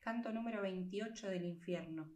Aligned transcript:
Canto 0.00 0.32
número 0.32 0.62
28 0.62 1.28
del 1.28 1.44
infierno. 1.44 2.10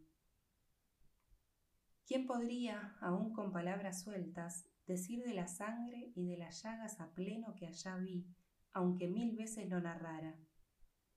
¿Quién 2.07 2.25
podría, 2.25 2.97
aun 2.99 3.31
con 3.31 3.51
palabras 3.51 4.01
sueltas, 4.01 4.67
decir 4.87 5.23
de 5.23 5.35
la 5.35 5.45
sangre 5.45 6.11
y 6.15 6.25
de 6.25 6.35
las 6.35 6.63
llagas 6.63 6.99
a 6.99 7.13
pleno 7.13 7.53
que 7.53 7.67
allá 7.67 7.95
vi, 7.97 8.25
aunque 8.73 9.07
mil 9.07 9.35
veces 9.35 9.69
lo 9.69 9.79
narrara? 9.79 10.35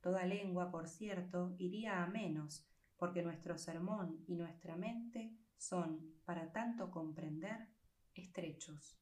Toda 0.03 0.27
lengua, 0.27 0.71
por 0.71 0.89
cierto, 0.89 1.57
iría 1.59 2.03
a 2.03 2.07
menos, 2.07 2.69
porque 2.99 3.23
nuestro 3.23 3.57
sermón 3.57 4.23
y 4.27 4.37
nuestra 4.37 4.77
mente 4.77 5.33
son, 5.57 6.21
para 6.27 6.53
tanto 6.53 6.91
comprender, 6.91 7.67
estrechos. 8.15 9.01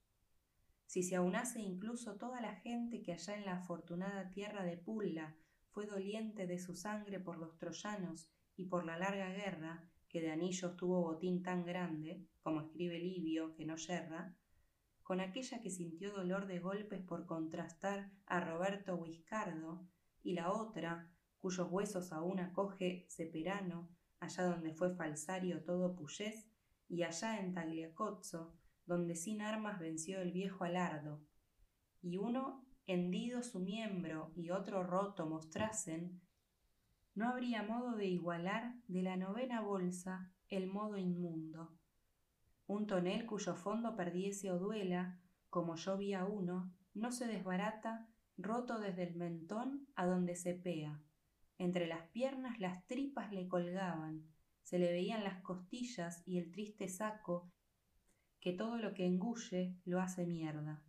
Si 0.87 1.03
se 1.03 1.17
aunase 1.17 1.61
incluso 1.61 2.17
toda 2.17 2.41
la 2.41 2.55
gente 2.55 3.03
que 3.03 3.13
allá 3.13 3.35
en 3.35 3.45
la 3.45 3.57
afortunada 3.57 4.31
tierra 4.31 4.63
de 4.63 4.77
Pulla 4.77 5.37
fue 5.77 5.85
doliente 5.85 6.47
de 6.47 6.59
su 6.59 6.75
sangre 6.75 7.21
por 7.21 7.37
los 7.37 7.59
troyanos 7.59 8.31
y 8.57 8.65
por 8.65 8.87
la 8.87 8.97
larga 8.97 9.29
guerra, 9.29 9.87
que 10.09 10.23
de 10.23 10.31
anillos 10.31 10.75
tuvo 10.75 11.03
botín 11.03 11.43
tan 11.43 11.67
grande, 11.67 12.25
como 12.43 12.63
escribe 12.63 12.99
Livio, 12.99 13.55
que 13.55 13.67
no 13.67 13.77
yerra, 13.77 14.35
con 15.03 15.21
aquella 15.21 15.61
que 15.61 15.69
sintió 15.69 16.15
dolor 16.15 16.47
de 16.47 16.61
golpes 16.61 17.03
por 17.03 17.27
contrastar 17.27 18.11
a 18.25 18.41
Roberto 18.41 18.99
Guiscardo, 19.05 19.87
y 20.23 20.33
la 20.33 20.51
otra, 20.51 21.13
cuyos 21.41 21.71
huesos 21.71 22.11
aún 22.11 22.41
acoge 22.41 23.05
Ceperano, 23.11 23.91
allá 24.19 24.45
donde 24.45 24.73
fue 24.73 24.97
falsario 24.97 25.63
todo 25.63 25.95
Puyés, 25.95 26.49
y 26.89 27.03
allá 27.03 27.39
en 27.39 27.53
Tagliacozzo, 27.53 28.57
donde 28.87 29.15
sin 29.15 29.43
armas 29.43 29.79
venció 29.79 30.23
el 30.23 30.33
viejo 30.33 30.65
Alardo, 30.65 31.21
y 32.01 32.17
uno 32.17 32.66
hendido 32.87 33.43
su 33.43 33.59
miembro 33.59 34.33
y 34.37 34.51
otro 34.51 34.85
roto 34.85 35.27
mostrasen, 35.27 36.21
no 37.15 37.29
habría 37.29 37.63
modo 37.63 37.97
de 37.97 38.07
igualar 38.07 38.75
de 38.87 39.03
la 39.03 39.17
novena 39.17 39.61
bolsa 39.61 40.33
el 40.49 40.69
modo 40.69 40.97
inmundo. 40.97 41.75
Un 42.67 42.87
tonel 42.87 43.27
cuyo 43.27 43.55
fondo 43.55 43.97
perdiese 43.97 44.51
o 44.51 44.59
duela, 44.59 45.21
como 45.51 45.77
yo 45.77 45.97
vi 45.97 46.15
a 46.15 46.25
uno, 46.25 46.73
no 46.95 47.11
se 47.11 47.27
desbarata, 47.27 48.09
roto 48.37 48.79
desde 48.79 49.05
el 49.05 49.17
mentón 49.17 49.89
a 49.97 50.07
donde 50.07 50.37
se 50.37 50.55
pea. 50.55 51.01
Entre 51.59 51.87
las 51.87 52.09
piernas 52.11 52.61
las 52.61 52.87
tripas 52.87 53.33
le 53.33 53.49
colgaban, 53.49 54.27
se 54.63 54.79
le 54.79 54.93
veían 54.93 55.25
las 55.25 55.41
costillas 55.43 56.23
y 56.27 56.39
el 56.39 56.51
triste 56.53 56.89
saco, 56.89 57.51
que 58.41 58.53
todo 58.53 58.77
lo 58.79 58.95
que 58.95 59.07
engulle 59.07 59.75
lo 59.85 60.01
hace 60.01 60.27
mierda. 60.27 60.86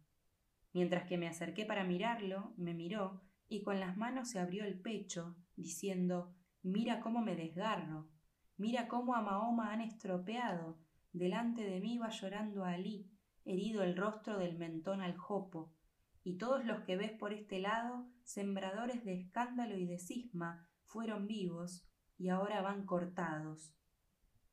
Mientras 0.74 1.08
que 1.08 1.18
me 1.18 1.28
acerqué 1.28 1.66
para 1.66 1.84
mirarlo, 1.84 2.54
me 2.58 2.74
miró 2.74 3.22
y 3.50 3.64
con 3.64 3.80
las 3.80 3.98
manos 3.98 4.30
se 4.30 4.40
abrió 4.40 4.66
el 4.66 4.80
pecho, 4.80 5.36
diciendo 5.56 6.36
Mira 6.64 7.00
cómo 7.00 7.22
me 7.22 7.36
desgarro, 7.36 8.10
mira 8.58 8.88
cómo 8.88 9.16
a 9.16 9.22
Mahoma 9.22 9.72
han 9.72 9.82
estropeado, 9.82 10.80
delante 11.14 11.64
de 11.64 11.80
mí 11.80 11.98
va 11.98 12.10
llorando 12.10 12.66
Alí, 12.66 13.10
herido 13.46 13.84
el 13.84 13.96
rostro 13.96 14.38
del 14.38 14.58
mentón 14.58 15.02
al 15.02 15.16
jopo, 15.16 15.74
y 16.24 16.38
todos 16.38 16.66
los 16.66 16.82
que 16.82 16.98
ves 16.98 17.12
por 17.14 17.32
este 17.32 17.60
lado, 17.60 18.06
sembradores 18.24 19.06
de 19.06 19.22
escándalo 19.22 19.78
y 19.78 19.86
de 19.86 19.98
cisma, 19.98 20.68
fueron 20.84 21.26
vivos 21.26 21.88
y 22.18 22.30
ahora 22.30 22.62
van 22.62 22.86
cortados. 22.86 23.74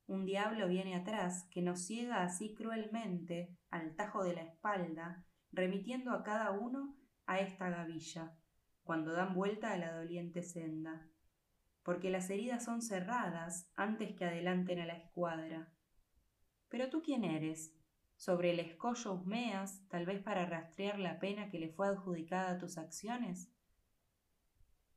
Un 0.07 0.25
diablo 0.27 0.69
viene 0.69 0.95
atrás 0.95 1.48
que 1.51 1.62
nos 1.62 1.87
ciega 1.87 2.23
así 2.23 2.55
cruelmente 2.55 3.57
al 3.70 3.97
tajo 3.97 4.23
de 4.23 4.35
la 4.35 4.42
espalda, 4.42 5.25
remitiendo 5.55 6.12
a 6.12 6.22
cada 6.22 6.50
uno 6.50 6.97
a 7.27 7.38
esta 7.41 7.70
gavilla 7.70 8.36
cuando 8.83 9.12
dan 9.12 9.34
vuelta 9.34 9.72
a 9.72 9.78
la 9.78 9.92
doliente 9.94 10.42
senda, 10.42 11.08
porque 11.83 12.11
las 12.11 12.28
heridas 12.30 12.64
son 12.64 12.83
cerradas 12.83 13.70
antes 13.77 14.14
que 14.14 14.24
adelanten 14.24 14.80
a 14.80 14.86
la 14.86 14.96
escuadra. 14.96 15.72
Pero 16.69 16.91
tú 16.91 17.02
quién 17.02 17.24
eres? 17.24 17.74
Sobre 18.16 18.52
el 18.52 18.61
escollo 18.61 19.14
husmeas, 19.14 19.86
tal 19.89 20.06
vez 20.06 20.23
para 20.23 20.46
rastrear 20.46 20.98
la 20.98 21.18
pena 21.18 21.51
que 21.51 21.58
le 21.58 21.68
fue 21.68 21.89
adjudicada 21.89 22.52
a 22.52 22.58
tus 22.58 22.79
acciones. 22.79 23.50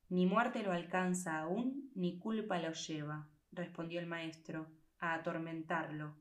Ni 0.10 0.26
muerte 0.26 0.64
lo 0.64 0.72
alcanza 0.72 1.40
aún, 1.40 1.92
ni 1.96 2.20
culpa 2.20 2.60
lo 2.60 2.72
lleva, 2.74 3.28
respondió 3.52 4.00
el 4.00 4.08
maestro, 4.08 4.72
a 5.00 5.14
atormentarlo. 5.14 6.16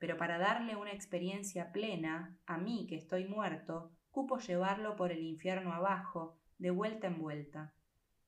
Pero 0.00 0.16
para 0.16 0.38
darle 0.38 0.74
una 0.74 0.92
experiencia 0.92 1.70
plena, 1.70 2.36
a 2.46 2.56
mí 2.56 2.86
que 2.88 2.96
estoy 2.96 3.26
muerto, 3.26 3.92
cupo 4.10 4.38
llevarlo 4.38 4.96
por 4.96 5.12
el 5.12 5.22
infierno 5.22 5.72
abajo, 5.72 6.40
de 6.58 6.70
vuelta 6.70 7.06
en 7.06 7.20
vuelta, 7.20 7.74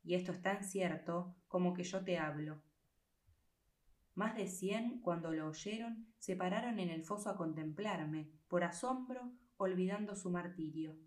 y 0.04 0.14
esto 0.14 0.32
es 0.32 0.42
tan 0.42 0.62
cierto 0.62 1.34
como 1.48 1.72
que 1.72 1.82
yo 1.82 2.04
te 2.04 2.18
hablo. 2.18 2.62
Más 4.14 4.36
de 4.36 4.46
cien, 4.48 5.00
cuando 5.00 5.32
lo 5.32 5.48
oyeron, 5.48 6.12
se 6.18 6.36
pararon 6.36 6.78
en 6.78 6.90
el 6.90 7.04
foso 7.04 7.30
a 7.30 7.36
contemplarme, 7.36 8.30
por 8.48 8.64
asombro, 8.64 9.32
olvidando 9.56 10.14
su 10.14 10.30
martirio. 10.30 10.98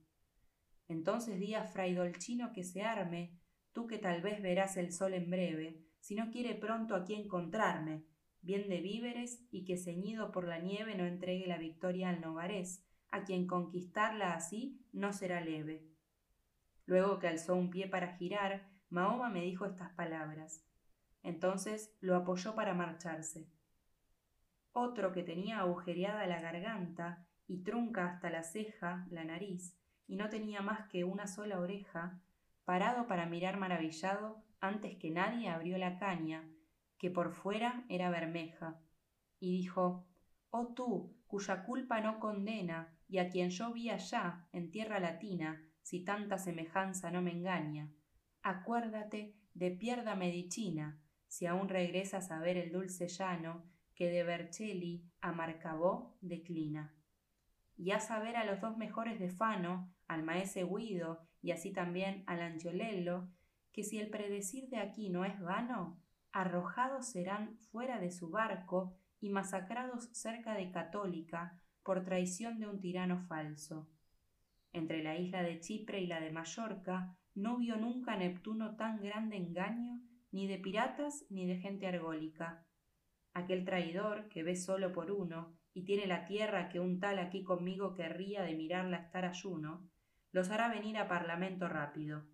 Entonces 0.87 1.39
di 1.39 1.53
a 1.53 1.65
Fray 1.65 1.93
Dolcino 1.93 2.51
que 2.53 2.63
se 2.63 2.81
arme, 2.81 3.37
tú 3.71 3.85
que 3.85 3.99
tal 3.99 4.23
vez 4.23 4.41
verás 4.41 4.77
el 4.77 4.91
sol 4.91 5.13
en 5.13 5.29
breve, 5.29 5.83
si 5.99 6.15
no 6.15 6.31
quiere 6.31 6.55
pronto 6.55 6.95
aquí 6.95 7.13
encontrarme, 7.13 8.03
bien 8.45 8.69
de 8.69 8.79
víveres 8.79 9.44
y 9.51 9.66
que 9.66 9.75
ceñido 9.75 10.31
por 10.31 10.47
la 10.47 10.59
nieve 10.59 10.95
no 10.95 11.06
entregue 11.06 11.47
la 11.47 11.57
victoria 11.57 12.09
al 12.09 12.22
novarés, 12.22 12.85
a 13.09 13.23
quien 13.23 13.47
conquistarla 13.47 14.33
así 14.33 14.79
no 14.94 15.13
será 15.13 15.41
leve. 15.41 15.83
Luego 16.85 17.17
que 17.17 17.28
alzó 17.28 17.55
un 17.55 17.72
pie 17.72 17.88
para 17.88 18.16
girar, 18.16 18.69
Mahoma 18.89 19.29
me 19.29 19.41
dijo 19.41 19.66
estas 19.66 19.91
palabras. 19.94 20.63
Entonces 21.23 21.95
lo 22.01 22.16
apoyó 22.16 22.53
para 22.53 22.75
marcharse. 22.75 23.50
Otro 24.73 25.11
que 25.11 25.23
tenía 25.23 25.59
agujereada 25.59 26.28
la 26.28 26.39
garganta 26.39 27.25
y 27.47 27.63
trunca 27.63 28.07
hasta 28.07 28.29
la 28.29 28.44
ceja, 28.44 29.07
la 29.09 29.23
nariz, 29.23 29.75
y 30.07 30.17
no 30.17 30.29
tenía 30.29 30.61
más 30.61 30.88
que 30.89 31.03
una 31.03 31.25
sola 31.25 31.59
oreja, 31.59 32.22
parado 32.63 33.07
para 33.07 33.25
mirar 33.25 33.57
maravillado, 33.57 34.44
antes 34.59 34.97
que 34.97 35.09
nadie 35.09 35.50
abrió 35.50 35.78
la 35.78 35.97
caña, 35.97 36.47
que 36.97 37.11
por 37.11 37.33
fuera 37.33 37.85
era 37.89 38.09
bermeja, 38.09 38.81
y 39.39 39.51
dijo 39.51 40.07
Oh 40.50 40.73
tú, 40.73 41.16
cuya 41.28 41.63
culpa 41.63 42.00
no 42.01 42.19
condena, 42.19 42.97
y 43.07 43.17
a 43.17 43.29
quien 43.29 43.50
yo 43.50 43.73
vi 43.73 43.89
allá, 43.89 44.47
en 44.53 44.72
tierra 44.72 45.00
latina, 45.00 45.61
si 45.81 46.03
tanta 46.03 46.38
semejanza 46.38 47.11
no 47.11 47.22
me 47.22 47.31
engaña. 47.31 47.91
Acuérdate 48.41 49.35
de 49.53 49.72
Pierda 49.72 50.16
Medicina, 50.16 51.00
si 51.28 51.45
aún 51.45 51.69
regresas 51.69 52.31
a 52.31 52.39
ver 52.39 52.57
el 52.57 52.72
dulce 52.72 53.07
llano 53.07 53.66
que 53.95 54.09
de 54.09 54.23
Vercelli 54.23 55.03
a 55.22 55.31
Marcabó 55.31 56.17
declina. 56.22 56.94
Y 57.78 57.91
a 57.91 58.00
saber 58.00 58.38
a 58.38 58.45
los 58.45 58.61
dos 58.61 58.78
mejores 58.78 59.19
de 59.19 59.29
Fano, 59.29 59.94
al 60.07 60.23
maese 60.23 60.63
Guido 60.63 61.28
y 61.41 61.51
así 61.51 61.72
también 61.72 62.23
al 62.28 62.41
Angiolello, 62.41 63.29
que 63.72 63.84
si 63.84 64.00
el 64.00 64.09
predecir 64.09 64.69
de 64.69 64.78
aquí 64.78 65.09
no 65.09 65.25
es 65.25 65.39
vano, 65.39 66.01
arrojados 66.35 67.06
serán 67.06 67.57
fuera 67.72 67.97
de 67.97 68.12
su 68.12 68.29
barco 68.29 68.94
y 69.22 69.29
masacrados 69.29 70.09
cerca 70.12 70.53
de 70.53 70.69
Católica 70.69 71.57
por 71.81 72.03
traición 72.03 72.59
de 72.59 72.68
un 72.68 72.81
tirano 72.81 73.25
falso. 73.29 73.88
Entre 74.73 75.01
la 75.01 75.16
isla 75.16 75.44
de 75.44 75.62
Chipre 75.62 76.01
y 76.01 76.07
la 76.07 76.19
de 76.19 76.34
Mallorca 76.34 77.16
no 77.35 77.56
vio 77.56 77.78
nunca 77.78 78.18
Neptuno 78.18 78.75
tan 78.75 79.01
grande 79.01 79.38
engaño 79.38 80.01
ni 80.34 80.46
de 80.46 80.57
piratas 80.57 81.25
ni 81.29 81.46
de 81.46 81.56
gente 81.56 81.88
argólica. 81.88 82.66
Aquel 83.34 83.63
traidor 83.63 84.28
que 84.28 84.44
ve 84.44 84.57
solo 84.57 84.91
por 84.91 85.12
uno 85.12 85.56
y 85.73 85.85
tiene 85.85 86.06
la 86.06 86.25
tierra 86.25 86.67
que 86.67 86.81
un 86.81 87.00
tal 87.00 87.19
aquí 87.19 87.44
conmigo 87.44 87.94
querría 87.94 88.44
de 88.44 88.56
mirarla 88.56 88.97
estar 88.97 89.23
ayuno, 89.23 89.90
los 90.34 90.50
hará 90.50 90.67
venir 90.67 90.97
a 90.97 91.07
parlamento 91.07 91.69
rápido. 91.69 92.25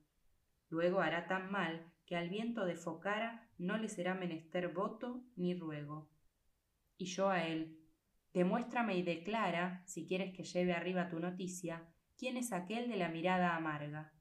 Luego 0.71 1.01
hará 1.01 1.27
tan 1.27 1.51
mal 1.51 1.85
que 2.05 2.15
al 2.15 2.29
viento 2.29 2.65
de 2.65 2.77
Focara 2.77 3.49
no 3.57 3.77
le 3.77 3.89
será 3.89 4.15
menester 4.15 4.69
voto 4.69 5.21
ni 5.35 5.53
ruego. 5.53 6.09
Y 6.97 7.05
yo 7.05 7.29
a 7.29 7.45
él, 7.45 7.77
demuéstrame 8.33 8.95
y 8.95 9.03
declara, 9.03 9.83
si 9.85 10.07
quieres 10.07 10.33
que 10.33 10.45
lleve 10.45 10.73
arriba 10.73 11.09
tu 11.09 11.19
noticia, 11.19 11.83
quién 12.17 12.37
es 12.37 12.53
aquel 12.53 12.89
de 12.89 12.95
la 12.95 13.09
mirada 13.09 13.57
amarga. 13.57 14.13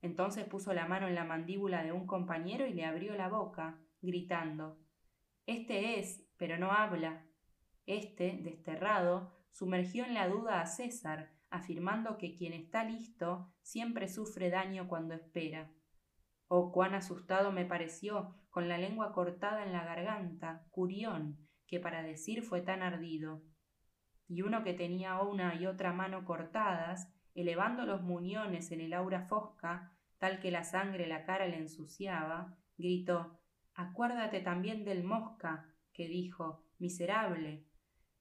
Entonces 0.00 0.44
puso 0.44 0.72
la 0.72 0.86
mano 0.86 1.08
en 1.08 1.16
la 1.16 1.24
mandíbula 1.24 1.82
de 1.82 1.90
un 1.90 2.06
compañero 2.06 2.64
y 2.64 2.72
le 2.72 2.84
abrió 2.84 3.16
la 3.16 3.28
boca, 3.28 3.80
gritando 4.00 4.78
Este 5.46 5.98
es, 5.98 6.24
pero 6.36 6.56
no 6.56 6.70
habla. 6.70 7.26
Este, 7.84 8.38
desterrado, 8.42 9.36
sumergió 9.50 10.04
en 10.04 10.14
la 10.14 10.28
duda 10.28 10.60
a 10.60 10.66
César, 10.66 11.32
afirmando 11.50 12.18
que 12.18 12.34
quien 12.34 12.52
está 12.52 12.84
listo 12.84 13.52
siempre 13.62 14.08
sufre 14.08 14.50
daño 14.50 14.88
cuando 14.88 15.14
espera. 15.14 15.70
Oh, 16.46 16.72
cuán 16.72 16.94
asustado 16.94 17.52
me 17.52 17.64
pareció, 17.64 18.34
con 18.50 18.68
la 18.68 18.78
lengua 18.78 19.12
cortada 19.12 19.64
en 19.64 19.72
la 19.72 19.84
garganta, 19.84 20.66
Curión, 20.70 21.38
que 21.66 21.80
para 21.80 22.02
decir 22.02 22.42
fue 22.42 22.60
tan 22.62 22.82
ardido 22.82 23.42
y 24.28 24.42
uno 24.42 24.62
que 24.62 24.74
tenía 24.74 25.20
una 25.20 25.54
y 25.54 25.66
otra 25.66 25.92
mano 25.92 26.24
cortadas, 26.24 27.10
elevando 27.34 27.84
los 27.86 28.02
muñones 28.02 28.70
en 28.70 28.82
el 28.82 28.92
aura 28.92 29.22
fosca, 29.22 29.96
tal 30.18 30.38
que 30.38 30.50
la 30.50 30.64
sangre 30.64 31.06
la 31.06 31.24
cara 31.24 31.46
le 31.46 31.56
ensuciaba, 31.56 32.56
gritó 32.76 33.40
Acuérdate 33.74 34.40
también 34.40 34.84
del 34.84 35.02
mosca, 35.02 35.72
que 35.92 36.08
dijo, 36.08 36.64
miserable, 36.78 37.64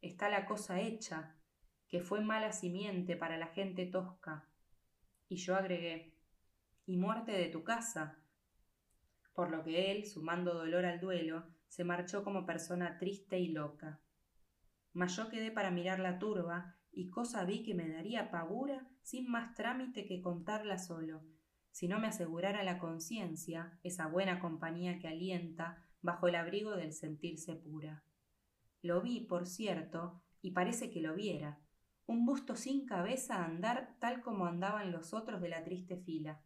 está 0.01 0.29
la 0.29 0.45
cosa 0.45 0.79
hecha, 0.79 1.35
que 1.87 2.01
fue 2.01 2.21
mala 2.21 2.51
simiente 2.51 3.15
para 3.15 3.37
la 3.37 3.47
gente 3.47 3.85
tosca. 3.85 4.45
Y 5.29 5.37
yo 5.37 5.55
agregué, 5.55 6.13
y 6.85 6.97
muerte 6.97 7.31
de 7.31 7.47
tu 7.49 7.63
casa, 7.63 8.17
por 9.33 9.51
lo 9.51 9.63
que 9.63 9.91
él, 9.91 10.05
sumando 10.05 10.53
dolor 10.53 10.85
al 10.85 10.99
duelo, 10.99 11.45
se 11.67 11.83
marchó 11.83 12.23
como 12.23 12.45
persona 12.45 12.97
triste 12.97 13.39
y 13.39 13.49
loca. 13.49 13.99
Mas 14.93 15.15
yo 15.15 15.29
quedé 15.29 15.51
para 15.51 15.69
mirar 15.69 15.99
la 15.99 16.17
turba, 16.17 16.75
y 16.91 17.09
cosa 17.09 17.45
vi 17.45 17.61
que 17.63 17.75
me 17.75 17.87
daría 17.87 18.31
pavura 18.31 18.87
sin 19.03 19.29
más 19.29 19.53
trámite 19.53 20.05
que 20.05 20.21
contarla 20.21 20.79
solo, 20.79 21.21
si 21.77 21.87
no 21.87 21.99
me 21.99 22.07
asegurara 22.07 22.63
la 22.63 22.79
conciencia, 22.79 23.77
esa 23.83 24.07
buena 24.07 24.39
compañía 24.39 24.97
que 24.97 25.07
alienta 25.07 25.85
bajo 26.01 26.27
el 26.27 26.33
abrigo 26.33 26.75
del 26.75 26.91
sentirse 26.91 27.55
pura. 27.55 28.03
Lo 28.81 29.01
vi, 29.01 29.19
por 29.19 29.45
cierto, 29.45 30.19
y 30.41 30.51
parece 30.51 30.89
que 30.89 31.01
lo 31.01 31.13
viera, 31.13 31.59
un 32.07 32.25
busto 32.25 32.55
sin 32.55 32.85
cabeza 32.85 33.43
andar 33.43 33.95
tal 33.99 34.21
como 34.21 34.45
andaban 34.45 34.91
los 34.91 35.13
otros 35.13 35.41
de 35.41 35.49
la 35.49 35.63
triste 35.63 35.97
fila, 35.97 36.41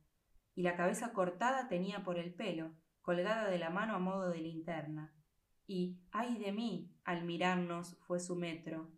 y 0.55 0.63
la 0.63 0.75
cabeza 0.75 1.13
cortada 1.13 1.69
tenía 1.69 2.03
por 2.03 2.17
el 2.17 2.33
pelo, 2.33 2.75
colgada 3.01 3.49
de 3.49 3.59
la 3.59 3.69
mano 3.69 3.95
a 3.95 3.99
modo 3.99 4.29
de 4.31 4.39
linterna. 4.39 5.13
Y, 5.67 5.99
ay 6.11 6.37
de 6.39 6.51
mí, 6.51 6.91
al 7.03 7.23
mirarnos 7.23 7.95
fue 8.07 8.19
su 8.19 8.35
metro. 8.35 8.91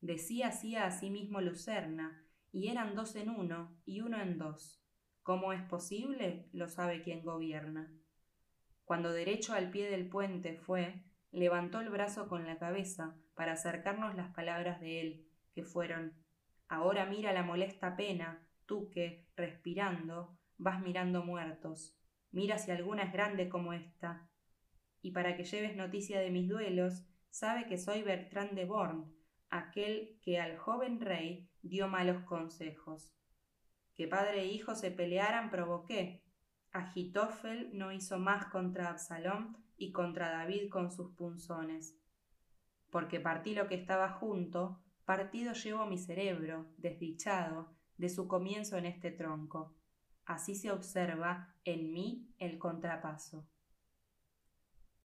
Decía 0.00 0.48
así 0.48 0.76
a 0.76 0.90
sí 0.90 1.10
mismo 1.10 1.40
Lucerna, 1.40 2.24
y 2.52 2.68
eran 2.68 2.94
dos 2.94 3.16
en 3.16 3.30
uno 3.30 3.80
y 3.84 4.00
uno 4.00 4.20
en 4.20 4.36
dos. 4.36 4.84
¿Cómo 5.22 5.52
es 5.52 5.62
posible? 5.62 6.48
Lo 6.52 6.68
sabe 6.68 7.02
quien 7.02 7.24
gobierna. 7.24 7.90
Cuando 8.84 9.12
derecho 9.12 9.54
al 9.54 9.70
pie 9.70 9.88
del 9.88 10.08
puente 10.08 10.56
fue, 10.56 11.04
levantó 11.30 11.80
el 11.80 11.88
brazo 11.88 12.28
con 12.28 12.46
la 12.46 12.58
cabeza 12.58 13.16
para 13.34 13.52
acercarnos 13.52 14.14
las 14.14 14.34
palabras 14.34 14.80
de 14.80 15.00
él, 15.00 15.28
que 15.54 15.64
fueron 15.64 16.24
Ahora 16.68 17.06
mira 17.06 17.32
la 17.32 17.42
molesta 17.42 17.96
pena, 17.96 18.42
tú 18.66 18.90
que, 18.90 19.26
respirando, 19.36 20.38
vas 20.56 20.80
mirando 20.80 21.22
muertos. 21.22 21.96
Mira 22.30 22.58
si 22.58 22.70
alguna 22.70 23.04
es 23.04 23.12
grande 23.12 23.48
como 23.48 23.72
esta. 23.72 24.28
Y 25.02 25.12
para 25.12 25.36
que 25.36 25.44
lleves 25.44 25.76
noticia 25.76 26.18
de 26.20 26.30
mis 26.30 26.48
duelos, 26.48 27.04
sabe 27.30 27.66
que 27.66 27.78
soy 27.78 28.02
Bertrand 28.02 28.52
de 28.52 28.64
Born, 28.64 29.14
aquel 29.50 30.18
que 30.22 30.40
al 30.40 30.56
joven 30.56 31.00
rey 31.00 31.48
dio 31.62 31.86
malos 31.86 32.24
consejos. 32.24 33.14
Que 33.94 34.08
padre 34.08 34.40
e 34.40 34.46
hijo 34.46 34.74
se 34.74 34.90
pelearan 34.90 35.50
provoqué. 35.50 36.24
Agitofel 36.72 37.70
no 37.76 37.92
hizo 37.92 38.18
más 38.18 38.46
contra 38.46 38.90
Absalón 38.90 39.56
y 39.76 39.92
contra 39.92 40.30
David 40.30 40.70
con 40.70 40.90
sus 40.90 41.14
punzones. 41.14 41.96
Porque 42.90 43.20
partí 43.20 43.54
lo 43.54 43.68
que 43.68 43.76
estaba 43.76 44.08
junto, 44.08 44.83
partido 45.04 45.52
llevo 45.52 45.86
mi 45.86 45.98
cerebro, 45.98 46.66
desdichado, 46.78 47.74
de 47.96 48.08
su 48.08 48.26
comienzo 48.26 48.76
en 48.76 48.86
este 48.86 49.10
tronco. 49.10 49.74
Así 50.24 50.54
se 50.54 50.70
observa 50.70 51.54
en 51.64 51.92
mí 51.92 52.28
el 52.38 52.58
contrapaso. 52.58 53.46